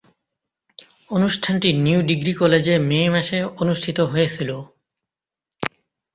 [1.11, 4.57] অনুষ্ঠানটি new degree কলেজে May মাসে অনুষ্ঠিত হয়েছিলো।